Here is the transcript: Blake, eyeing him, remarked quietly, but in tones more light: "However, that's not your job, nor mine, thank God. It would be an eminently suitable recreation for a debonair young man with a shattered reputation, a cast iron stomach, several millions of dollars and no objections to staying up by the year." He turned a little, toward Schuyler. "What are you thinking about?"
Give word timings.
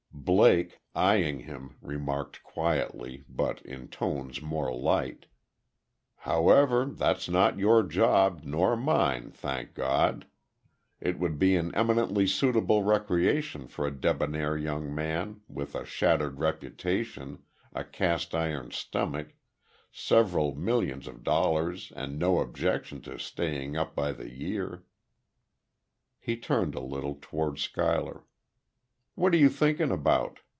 Blake, 0.23 0.79
eyeing 0.95 1.41
him, 1.41 1.75
remarked 1.81 2.41
quietly, 2.43 3.25
but 3.27 3.59
in 3.63 3.89
tones 3.89 4.41
more 4.41 4.73
light: 4.73 5.25
"However, 6.19 6.85
that's 6.85 7.27
not 7.27 7.57
your 7.59 7.83
job, 7.83 8.43
nor 8.45 8.77
mine, 8.77 9.31
thank 9.31 9.73
God. 9.73 10.27
It 11.01 11.19
would 11.19 11.37
be 11.39 11.55
an 11.57 11.75
eminently 11.75 12.27
suitable 12.27 12.83
recreation 12.83 13.67
for 13.67 13.85
a 13.85 13.91
debonair 13.91 14.55
young 14.55 14.93
man 14.95 15.41
with 15.49 15.73
a 15.75 15.85
shattered 15.85 16.37
reputation, 16.39 17.39
a 17.73 17.83
cast 17.83 18.33
iron 18.35 18.69
stomach, 18.71 19.33
several 19.91 20.55
millions 20.55 21.07
of 21.07 21.23
dollars 21.23 21.91
and 21.93 22.17
no 22.17 22.39
objections 22.39 23.05
to 23.05 23.17
staying 23.19 23.75
up 23.75 23.95
by 23.95 24.13
the 24.13 24.29
year." 24.29 24.85
He 26.19 26.37
turned 26.37 26.75
a 26.75 26.79
little, 26.79 27.17
toward 27.19 27.57
Schuyler. 27.59 28.23
"What 29.13 29.33
are 29.33 29.37
you 29.37 29.49
thinking 29.49 29.91
about?" 29.91 30.39